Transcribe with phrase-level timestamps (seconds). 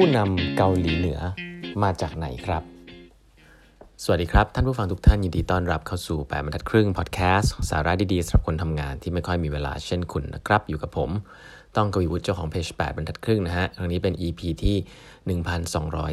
[0.00, 1.20] ผู้นำเกาหลีเหนือ
[1.82, 2.62] มาจากไหนครับ
[4.02, 11.10] สวัสดีครับ ท่านผู้ฟังทุกท่านยินดีต้อนรับเข้าสู่8บรรทัดครึ่งพอดแคสต์สาระดีๆสำหรับคนทำงานที่ไม่ค่อยมีเวลาเช่นคุณนะครับ อยู่กับผม
[11.76, 14.76] ต้องกวีวุฒิเจ้าของเพจ8บรรทัดครึ่งนะฮะครั้งนี้เป็น EP ที่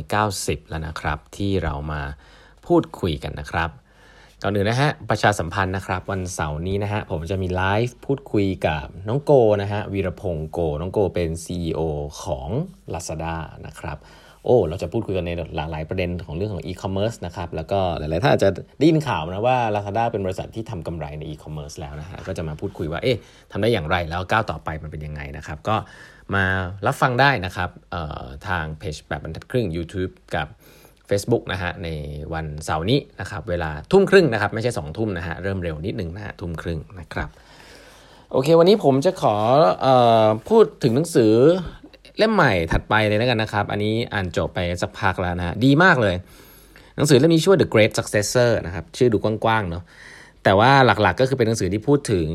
[0.04, 2.02] 1290 แล้วนะครับ ที่เรามา
[2.66, 3.70] พูดคุยกันนะครับ
[4.46, 9.31] ก่อนอื่นนะฮะประชาสัมพันธ์นะครับวันเสาร์นี้นะฮะผมจะมีไลฟ์พูดคุยกับน้องโก
[9.62, 11.80] นะฮะวีรพงศ์โก น้องโกเป็น CEO
[12.23, 12.49] ของ
[12.94, 13.35] Lazada
[13.66, 13.98] นะครับ
[14.45, 23.18] โอ้เราจะพูดคุยกันในหลากหลายประเด็นของเรื่องของ e-commerce นะครับแล้วก็หลายๆท่านอาจจะได้ยินข่าวนะว่า Lazada เป็นบริษัทที่ทำกำไรใน e-commerce แล้วนะฮะก็จะมาพูดคุยว่าเอ๊ะ
[23.52, 25.76] ทำได้อย่างไรแล้วก้าวต่อไปมันเป็นยังไงนะครับก็
[26.35, 26.46] มา
[26.88, 27.70] รับฟังได้นะครับ
[28.48, 30.48] ทางเพจแบบบรรทัดครึ่ง YouTube กับ
[31.13, 31.88] Facebook นะฮะใน
[32.34, 37.30] วันเสาร์นี้นะครับเวลาทุ่มครึ่งนะครับ ไม่ใช่ 2 ทุ่มนะฮะเริ่มเร็วนิดหนึ่งนะฮะทุ่มครึ่งนะครับ
[38.31, 39.35] โอเค วันนี้ผมจะขอ
[39.85, 39.88] อ
[40.49, 41.34] พูดถึงหนังสือ
[42.18, 46.15] เล่มใหม่ถัดไปเลยแล้วกันนะครับ อันนี้อ่านจบไปสักพักแล้วนะฮะดีมากเลย
[46.96, 49.84] หนังสือเล่มนี้ชื่อว่า The Great Successor นะครับชื่อดูกว้างๆเนาะ
[50.43, 52.27] แต่ว่าหลักๆก็คือเป็นหนังสือที่พูดถึง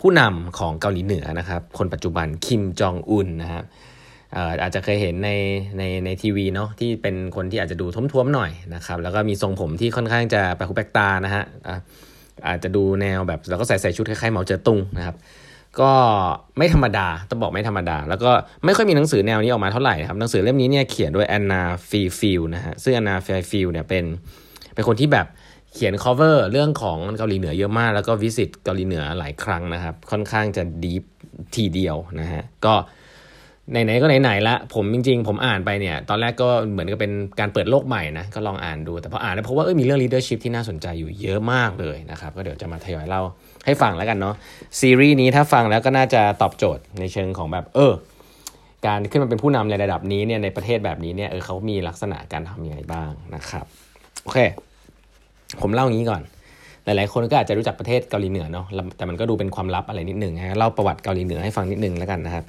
[0.00, 3.64] ผู้นำของเกาหลีเหนือนะครับ คนปัจจุบันคิมจองอุนนะครับ
[4.62, 5.30] อาจจะเคยเห็นใน
[5.78, 11.44] ในในทีวีเนาะที่เป็นคนที่อาจจะดูท้วมๆหน่อยนะครับแล้วก็มีทรงผมที่ค่อนข้างจะแปลกแปลกตานะฮะ
[12.48, 15.16] อาจจะดูแนวแบบแล้วก็ใส่ใส่ชุดคล้ายๆเหมาเจ๋อตุงนะครับ
[15.80, 15.92] ก็
[16.58, 18.30] ไม่ธรรมดาต้องบอกไม่ธรรมดา แล้วก็
[18.64, 24.04] ไม่ค่อยมีหนังสือแนวนี้ออกมาเท่าไหร่ครับหนังสือเล่มนี้เนี่ยเขียนโดย Anna Fifield นะฮะซึ่ง Anna Fifield เนี่ยเป็น
[24.74, 25.26] เป็นคนที่แบบ
[25.74, 31.04] เขียน cover เรื่องของเกาหลีเหนือเยอะมาก แล้วก็ visit เกาหลีเหนือหลายครั้งนะครับ ค่อนข้างจะ deep
[31.54, 32.74] ทีเดียวนะฮะก็
[33.72, 43.22] ไหนๆก็ไหนๆละผมจริง ๆ ผมอ่านไปเนี่ยตอนแรกก็เหมือนกับเป็นการเปิดโลกใหม่นะก็ลองอ่านดู แต่พออ่านแล้วพบว่าเออมีเรื่อง leadership ที่น่าสนใจอยู่เยอะมากเลยนะครับก็เดี๋ยวจะมาทยอยเล่า
[43.66, 44.34] ให้ฟังแล้วกันเนาะ
[44.80, 47.92] ซีรีส์นี้ถ้าฟังแล้วก็น่าจะตอบโจทย์ในเชิงของแบบเออ
[48.86, 53.64] การขึ้นมาเป็นผู้นำในระดับนี้เนี่ยในประเทศแบบนี้เนี่ยเออเขามีลักษณะการทำยังไงบ้างนะครับ
[54.24, 54.38] โอเค
[55.60, 56.22] ผมเล่างี้ก่อน
[56.84, 58.66] หลายๆคนก็อาจจะรู้จักประเทศเกาหลีเหนือเนาะ
[58.96, 62.44] แต่มันก็ดูเป็นความลับอะไรนิดหนึ่งฮะเล่าประวัติเกาหลีเหนือให้ฟังนิดหนึ่งแล้วกันนะครับ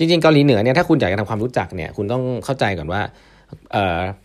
[0.00, 3.00] จริงๆเกาหลีเหนือเนี่ยถ้าคุณอยากจะทำความรู้จักเนี่ยคุณต้องเข้าใจก่อนว่า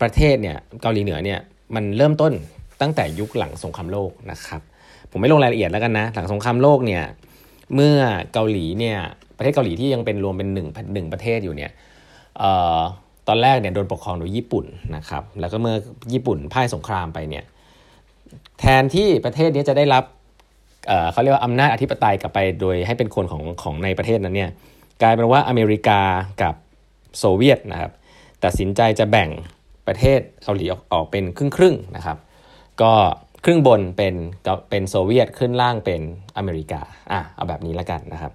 [0.00, 1.38] ประเทศเนี่ยเกาหลีเหนือเนี่ย
[1.74, 2.32] มันเริ่มต้น
[2.80, 4.60] ตั้งแต่ยุคหลังสงครามโลกนะครับ
[5.10, 7.02] ผมไม่ลงรายละเอียดแล้วกันนะหลังสงครามโลกเนี่ย
[7.74, 7.96] เมื่อ
[8.32, 8.98] เกาหลีเนี่ย
[9.36, 11.70] ประเทศเกาหลีที่ยังเป็นรวมเป็นหนึ่งหนึ่งประเทศอยู่เนี่ย
[13.28, 14.64] ตอนแรกเนี่ยโดนปกครองโดยญี่ปุ่น
[14.96, 15.76] นะครับแล้วก็เมื่อ
[16.12, 17.44] ญี่ปุ่นพ่ายสงครามไปเนี่ย
[18.60, 20.04] แทนที่ประเทศนี้จะได้รับ
[21.12, 24.50] เขาเรียกว่าอำนาจอธิปไตยกลับไปโดยให้เป็นคนของของในประเทศนั้นเนี่ย
[25.02, 26.00] กลายเป็นว่าอเมริกา
[26.42, 26.54] กับ
[27.18, 27.92] โซเวียตนะครับ
[28.44, 29.30] ตัดสินใจจะแบ่ง
[29.86, 32.18] ประเทศเกาหลีออกเป็นครึ่งครึ่งนะครับ
[32.82, 32.92] ก็
[33.44, 34.14] ครึ่งบนเป็น
[34.70, 36.02] เป็นโซเวียตขึ้นล่างเป็น
[36.36, 36.80] อเมริกา
[37.12, 38.32] อะเอาแบบนี้แล้วกันนะครับ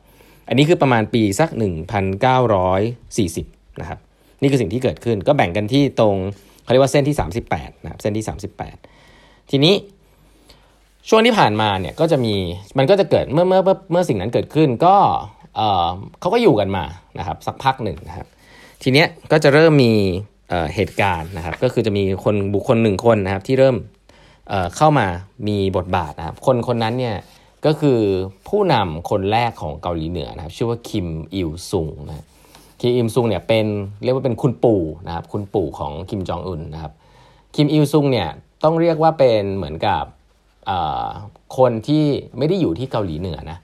[0.47, 1.49] อันนี้คือประมาณปีสัก
[3.05, 3.99] 1940 นะครับ
[4.41, 6.15] นี่คือสิ่งที่เกิดขึ้นก็แบ่งกันที่ตรง
[6.63, 7.15] เขาเรียกว่าเส้นที่
[7.49, 8.25] 38 นะครับ เส้นที่
[8.87, 9.73] 38 ทีนี้
[11.09, 12.35] ช่วงที่ผ่านมาเนี่ยก็จะมี
[12.77, 13.61] มันก็จะเกิดเมื่อเมื่อ
[13.91, 14.95] เมื่อสิ่งนั้นเกิดขึ้นก็
[16.19, 16.83] เขาก็อยู่กันมา
[17.19, 18.27] นะครับสักพักหนึ่งนะครับ
[18.81, 19.93] ทีเนี้ยก็จะเริ่มมี
[20.75, 23.77] เหตุการณ์นะครับ ก็คือจะมีคนบุคคลหนึ่งคนนะครับที่เริ่ม
[24.75, 25.07] เข้ามา
[25.47, 27.15] มีบทบาทนะครับ คนคนนั้นเนี่ย
[27.65, 27.99] ก็คือ
[28.47, 32.25] ผู้นำคนแรกของเกาหลีเหนือนะครับ ชื่อว่าคิมอิลซุงนะ
[32.79, 33.65] คิมอิลซุงเนี่ยเป็น
[34.03, 36.93] เรียกว่าเป็นคุณปู่นะครับ คุณปู่ของคิมจองอึนนะครับ
[37.55, 38.29] คิมอิลซุงเนี่ย
[38.63, 40.03] ต้องเรียกว่าเป็นเหมือนกับ
[41.57, 42.03] คนที่
[42.37, 43.57] ไม่ได้อยู่ที่เกาหลีเหนือนะ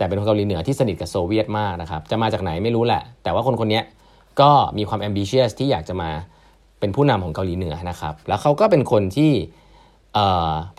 [0.00, 3.80] แต่เป็นคนเกาหลีเหนือที่สนิทกับโซเวียตมากนะครับ จะมาจากไหนไม่รู้แหละ แต่ว่าคนคนนี้
[4.40, 6.10] ก็มีความ ambitious ที่อยากจะมา
[6.80, 9.32] เป็นผู้นำของเกาหลีเหนือนะครับ แล้วเขาก็เป็นคนที่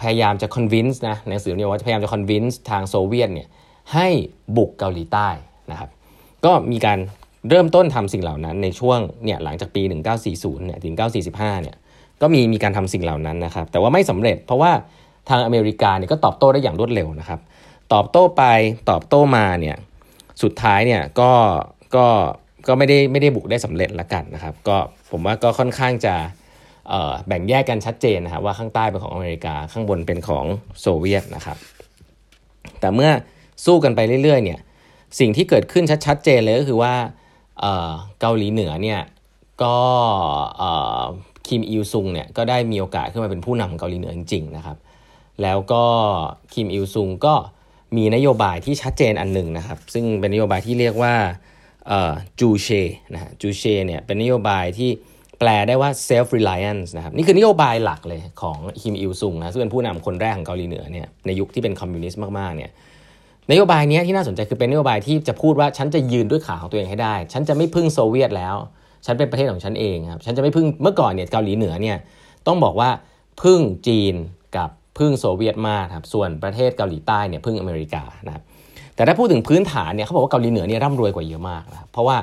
[0.02, 3.48] พยายามจะ convince นะในหนังสือเนี่ยว่าพยายามจะ convince ทางโซเวียตเนี่ย
[3.94, 4.08] ให้
[4.58, 5.30] บุกเกาหลีใต้
[5.72, 5.90] นะครับ
[6.46, 7.00] ก็มีการ
[7.50, 9.82] เริ่มต้นทำสิ่งเหล่านั้นในช่วงเนี่ยหลังจากปี
[10.24, 10.94] 1940เนี่ยถึง
[11.30, 11.76] 1945เนี่ย
[12.22, 14.72] ก็มีมีการทำสิ่งเหล่านั้นนะครับ แต่ว่าไม่สำเร็จเพราะว่า
[15.30, 17.40] ทางอเมริกาเนี่ยก็ตอบโต้ได้อย่างรวดเร็วนะครับ
[17.94, 18.44] ตอบโต้ไป
[18.90, 19.78] ตอบโต้มาเนี่ย
[20.44, 21.32] สุดท้ายเนี่ยก็
[21.96, 22.06] ก็
[22.68, 24.78] ก็ไม่ได้ไม่ได้บุกได้สำเร็จละกันนะครับ ก็
[25.12, 26.16] ผมว่าก็ค่อนข้างจะ
[27.28, 30.46] แบ่งแยกกันชัดเจนนะครับว่าข้างใต้เป็นของอเมริกาข้างบนเป็นของ
[30.82, 31.58] โซเวียตนะครับ
[32.80, 33.12] แต่เมื่อ
[33.66, 34.60] สู้กันไปเรื่อยๆเนี่ย
[35.20, 36.94] สิ่งที่เกิดขึ้นชัดๆเจนเลยก็คือว่า
[38.20, 39.02] เกาหลีเหนือเนี่ย
[39.64, 39.78] ก็
[41.48, 44.78] คิมอิลซุงเนี่ยก็ได้มีโอกาสขึ้นมาเป็นผู้นำของเกาหลีเหนือจริงๆนะครับ
[45.42, 45.84] แล้วก็
[46.54, 47.36] คิมอิลซุงก็
[47.98, 51.14] มีนโยบายที่ชัดเจนอันหนึ่งนะครับ ซึ่งเป็นนโยบายที่เรียกว่า
[52.40, 52.68] จูเช
[53.14, 54.90] นะฮะจูเชเนี่ยเป็นนโยบายที่
[55.40, 62.72] แปลได้ว่า self reliance นะครับนี่คือนโยบายหลักเลยของฮิมอิลซุงนะซึ่งเป็นผู้นำคนแรกของเกาหลีเหนือเนี่ยในยุคที่เป็นคอมมิวนิสต์มากๆเนี่ย
[63.52, 68.56] นโยบายนี้ที่น่าสนใจคือเป็นนโยบายที่จะพูดว่าฉันจะยืนด้วยขาของตัวเองให้ได้ ฉันจะไม่พึ่งโซเวียตแล้ว
[69.06, 71.98] ฉันเป็นประเทศของฉันเองครับฉันจะไม่พึ่งเมื่อก่อนเนี่ยเกาหลีเหนือเนี่ย
[72.48, 72.90] ต้องบอกว่า
[73.42, 74.14] พึ่งจีน
[74.58, 78.44] กับ พึ่งโซเวียตมากครับส่วนประเทศเกาหลีใต้เนี่ยพึ่งอเมริกานะครับ
[78.96, 82.18] แต่ถ้าพูดถึงพื้นฐานเนี่ยเขาบอกว่าเกาหลีเหนือเนี่ยร่ำรวยกว่าเยอะมากนะเพราะว่า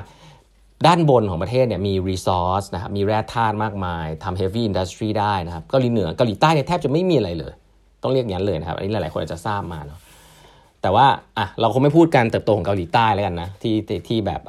[0.87, 7.53] ด้านบนของประเทศเนี่ยมี resource นะครับมีแร่ธาตุมากมายทำ heavy industry ได้นะครับเกาหลีเหนือเกาหลีใต้เนี่ยแทบจะไม่มีอะไรเลย
[8.03, 9.99] ต้องเรียกอย่างนั้นเลยนะครับอันนี้หลายๆคนอาจจะทราบมาเนาะ
[10.81, 11.05] แต่ว่า
[11.37, 13.75] อะเราคงไม่พูดการเติบโตของเกาหลีใต้แล้วกันนะที่
[14.07, 14.41] ที่แบบ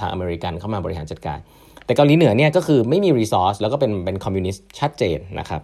[0.00, 1.38] ทางอเมริกันเข้ามาบริหารจัดการ
[1.84, 5.62] แต่เกาหลีเหนือเนี่ยก็คือไม่มี resource แล้วก็เป็นเป็นคอมมิวนิสต์ชัดเจนนะครับ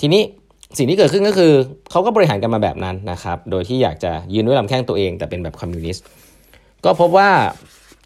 [0.00, 0.22] ทีนี้
[0.78, 1.52] สิ่งที่เกิดขึ้นก็คือ
[1.90, 6.04] เขาก็บริหารกันมาแบบนั้นนะครับ โดยที่อยากจะยืนด้วยลำแข้งตัวเอง แต่เป็นแบบคอมมิวนิสต์
[6.84, 7.30] ก็พบว่า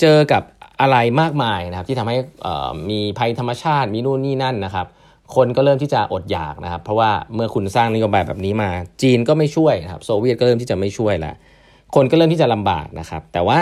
[0.00, 0.43] เจอกับ
[0.81, 2.17] อะไรมากมายนะครับที่ทำให้
[2.91, 4.87] มีภัยธรรมชาติมีนู่นนี่นั่นนะครับ
[5.35, 8.70] คนก็เริ่มที่จะอดอยากนะครับ เพราะว่าเมื่อคุณสร้างนโยบายแบบนี้มา
[9.02, 11.35] จีนก็ไม่ช่วยนะครับ โซเวียตก็เริ่มที่จะไม่ช่วยแล้ว
[11.94, 13.61] คนก็เริ่มที่จะลำบากนะครับ แต่ว่า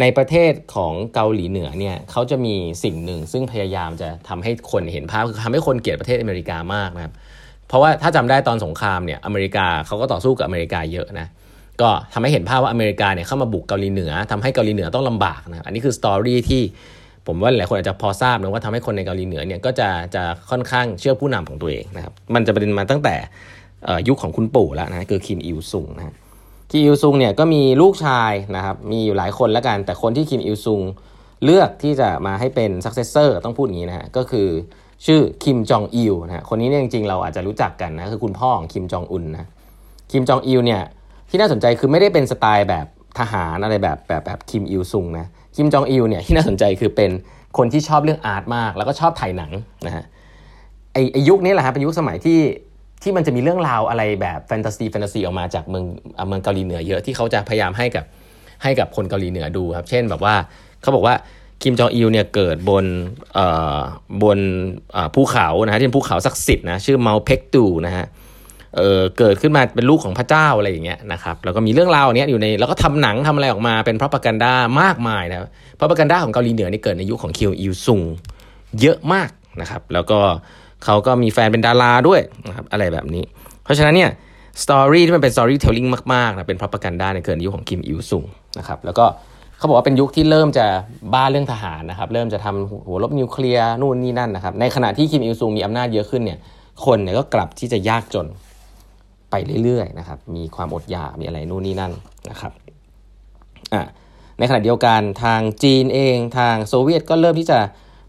[0.00, 2.54] ในประเทศของเกาหลีเหนือเนี่ยเขาจะมี
[2.84, 7.12] สิ่งหนึ่ง ซึ่งพยายามจะทำให้คนเห็นภาพคือทำให้คนเกลียดประเทศอเมริกามากนะครับ
[7.68, 11.26] เพราะว่าถ้าจำได้ตอนสงครามเนี่ยอเมริกาเขาก็ต่อสู้กับอเมริกาเยอะนะ
[11.80, 16.62] ก็ทำให้เห็นภาพว่าอเมริกาเนี่ยเข้ามาบุกเกาหลีเหนือทำให้เกาหลีเหนือต้องลำบากนะอันนี้คือสตอรี่ที่
[17.26, 23.14] ผมว่าหลายคนอาจจะพอทราบนะว่าทำให้คนในเกาหลีเหนือเนี่ยก็จะจะค่อนข้างเชื่อผู้นำของตัวเองนะครับมันจะเป็นมาตั้งแต่
[24.08, 26.14] ยุคของคุณปู่แล้วนะคือคิมอิลซุงนะ
[26.70, 30.82] คิมอิลซุงเนี่ยก็มีลูกชายนะครับมีอยู่หลายคนแล้วกัน แต่คนที่คิมอิลซุง
[31.44, 34.48] เลือกที่จะมาให้เป็น successor ต้องพูดอย่างนี้นะฮะก็คือ
[35.06, 39.48] ชื่อคิมจองอิลนะฮะคนนี้เนี่ยจริงๆเราอาจจะรู้จักกันนะคือคุณพ่อของคิมจองอุนนะ
[40.12, 40.82] คิมจองอิลเนี่ย
[41.30, 42.86] ที่น่าสนใจคือไม่ได้เป็นสไตล์แบบ
[43.18, 45.26] ทหารอะไรแบบแบบแบบคิมอิลซุงนะ
[45.56, 47.10] คิมจองอิลเนี่ยที่น่าสนใจคือเป็น
[47.58, 49.52] คนที่ชอบเรื่อง art มาก แล้วก็ชอบถ่ายหนัง
[49.86, 50.04] นะฮะ
[50.92, 52.38] ไออยุคนี้แหละครับเป็นยุคสมัยที่
[53.02, 55.84] ที่มันจะมีเรื่องราวอะไรแบบแฟนตาซีแฟนตาซีออกมาจากเมือง
[56.28, 58.04] เมืองเกาหลีเหนือเยอะที่เขาจะพยายามให้กับ
[58.62, 60.34] ให้กับคนเกาหลีเหนือดูครับ เช่นแบบว่า
[60.82, 61.14] เขาบอกว่า
[61.62, 62.84] คิมจองอิลเนี่ยเกิดบน
[64.22, 64.38] บน
[65.14, 68.06] ภูเขานะฮะที่เป็นภูเขาศักดิ์สิทธิ์นะชื่อ Mount Paektu นะฮะ
[68.76, 75.38] เกิดขึ้นมาเป็นลูกของพระเจ้าอะไรอย่างเงี้ยนะครับแล้วก็มีเรื่องราวเนี้ยอยู่ในแล้วก็ทำหนังทำอะไรออกมาเป็น propaganda มากมายนะ
[75.78, 78.00] propaganda ของเกาหลีเหนือนี่เกิดในยุคของคิมอิลซุง
[78.80, 79.30] เยอะมาก
[79.60, 80.18] นะครับ แล้วก็
[80.84, 83.24] เขาก็มีแฟนเป็นดาราด้วยนะครับอะไรแบบนี้
[83.64, 84.10] เพราะฉะนั้นเนี่ย
[84.62, 88.24] story ที่มันเป็น storytelling มากๆนะเป็น propaganda ในเกินยุคของคิมอิลซุง
[88.58, 89.04] นะครับแล้วก็
[89.58, 90.66] เขาบอกว่าเป็นยุคที่เริ่มจะ
[91.14, 96.38] บ้าเรื่องทหารนะครับเริ่มจะทำหัวรบนิวเคลียร์นู่นนี่นั่นนะครับในขณะที่คิมอิลซุงมีอำนาจเยอะขึ้นเนี่ย
[96.84, 98.26] คนเนี่ยก็กลับที่จะยากจน
[99.30, 99.34] ไป
[99.64, 101.92] เรื่อยๆนะครับมีความอดอยากมีอะไรนู่นนี่นั่น
[102.30, 102.52] นะครับ
[103.74, 103.82] อะ
[104.38, 107.58] ในขณะเดียวกันทางจีนเองทางโซเวียตก็เริ่มที่จะ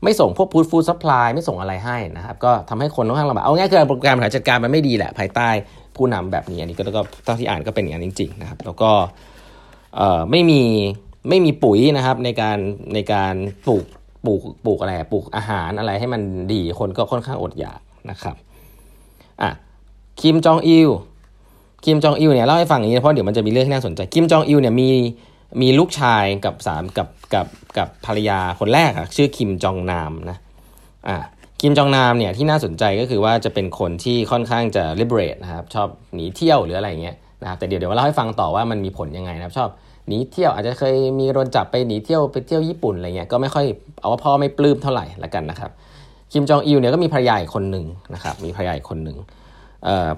[0.04, 5.50] ไม่ส่งพวก food food supply ไม่ส่งอะไรให้นะครับ ก็ทำให้คนค่อนข้างลำบากเอาง่ายคือโปรแกรมบริหารจัดการมันไม่ดีแหละ ภายใต้
[5.96, 8.92] ผู้นำแบบนี้ อันนี้ก็ก็เท่าที่อ่านก็เป็นอย่างนั้นจริงๆนะครับ แล้วก็
[9.96, 10.62] เอ่อไม่มี
[11.30, 12.58] ไม่มีปุ๋ยนะครับในการ
[12.94, 13.34] ในการ
[13.66, 13.86] ปลูก
[14.26, 16.22] ปลูกปลูกอะไรปลูกอาหารอะไรให้มัน
[16.54, 18.36] ดีคนก็ค่อนข้างอดอยากนะครับ
[19.42, 19.50] อะ
[20.22, 20.90] คิมจองอิล
[21.86, 24.90] คิมจองอิลเนี่ยเล่าให้ฟังอย่างนี้เพราะเดี๋ยวมันจะมีเรื่องที่น่าสนใจคิมจองอิลเนี่ยมี
[25.62, 30.38] มีลูกชายกับสามกับกับกับภรรยาคนแรกอะชื่อคิมจองนามนะ
[31.08, 31.18] อ่า
[31.62, 39.70] คิมจองนามเนี่ยที่น่าสนใจก็คือว่าจะเป็นคนที่ค่อนข้างจะ liberate นะครับชอบหนีเที่ยวหรืออะไรเงี้ยนะครับแต่เดี๋ยวเดี๋ยวเล่าให้ฟังต่อว่ามันมีผลยังไงนะครับ ชอบ
[40.08, 43.66] หนีเที่ยวอาจจะเคยมีโดนจับไปหนีเที่ยวไปเที่ยวญี่ปุ่นอะไรเงี้ยก็ไม่ค่อย
[44.00, 45.72] เอาว่าพ่อไม่ปลื้มเท่าไหร่ละกันนะครับ
[46.32, 49.18] คิมจองอิลเนี่ยก็มีภรรยาอีกคนหนึ่งนะครับมีภรรยาอีกคนหนึ่ง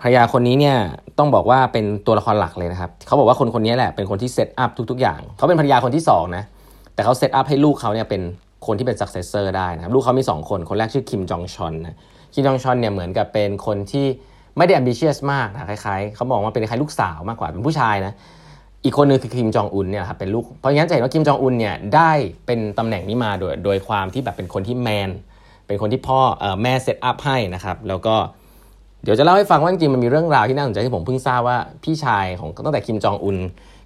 [0.01, 0.77] ภรรยาคนนี้เนี่ย
[1.17, 6.43] ต้องบอกว่าเป็นตัวละครหลักเลยนะครับเขาบอกว่าคนคนนี้แหละเป็นคนที่ set up ทุก ๆ อย่างเขาเป็นภรรยาคนที่2นะ
[6.93, 8.21] แต่เขา set up ให้ลูกเขาเนี่ยเป็น
[8.65, 11.97] คนที่เป็น successor ได้นะครับลูกเขามี 2 คน คนแรกชื่อคิมจองชอนนะ
[12.33, 14.05] คิมจองชอนเนี่ยเหมือนกับเป็นคนที่
[14.57, 18.13] ไม่ได้ ambitious มากนะคล้ายๆเขามองว่าเป็นคล้ายลูกสาวมากกว่าเป็นผู้ชายนะ
[18.83, 22.11] อีกคนนึงคือคิมจองอุนเนี่ยครับเป็นลูกเพราะงั้นจะเห็นว่าคิมจองอุนเนี่ยได้
[22.45, 25.09] เป็นตำแหน่งนี้มาโดยโดยความที่แบบเป็นคนที่แมน
[25.67, 33.37] เป็นคนที่พ่อเออแม่ set up ให้นะครับแล้วก็เดี๋ยวจะเล่าให้ฟังว่าจริงมันมีเรื่องราวที่น่าสนใจที่ผมเพิ่งทราบว่าพี่ชายของตั้งแต่คิมจองอุน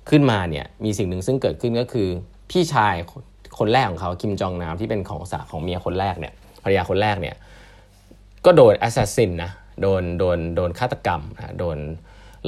[0.10, 2.08] ขึ้นมาเนี่ยมีสิ่งหนึ่งซึ่งเกิดขึ้นก็คือ
[2.52, 2.94] พี่ชาย
[3.60, 6.34] คนแรกของเขาคิมจองนามที่เป็นของสาของเมียคนแรกเนี่ย
[6.64, 7.36] ภรรยาคนแรกเนี่ย
[8.46, 11.78] ก็โดน assassin นะโดนโดนโดนฆาตกรรมนะโดน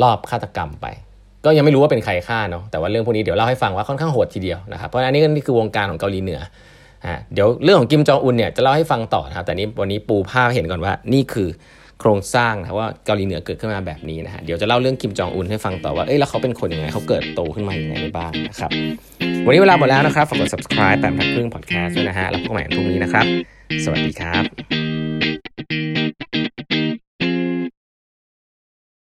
[0.02, 0.88] รอบฆาตกรรมไป
[1.46, 6.40] ก็ยังไม่รู้ว่าเป็นใครฆ่าเนาะแต่ว่าเรื่องพวกนี้เดี๋ยวเล่าให้ฟังว่าค่อนข้างโหดทีเดียวนะครับเพราะอันนี้ก็นี่คือวงการของเกาหลีเหนือ
[7.34, 11.48] เดี๋ยวเรื่องของกิมจองอุนเนี่ยจะเล่าให้ฟังต่อนะครับแต่นี้วันนี้ปูภาพเห็นก่อนว่านี่คือ
[12.00, 18.72] โครงสร้างนะว่าเกาหลีเหนือเกิดขึ้นมาแบบนี้นะฮะเดี๋ยวจะเล่าเรื่องคิมจองอุนให้ฟังต่อว่าเอ้ยแล้วเขาเป็นคนยังไงเขาเกิดโตขึ้นมาอย่างไรบ้างนะครับ
[19.46, 23.26] วันนี้เวลาหมดแล้วนะครับฝากกด subscribe แปมทักครึ่ง podcast ด้วยนะฮะแล้วพบกันใหม่พรุ่งนี้นะครับ
[23.84, 25.09] สวัสดีครับ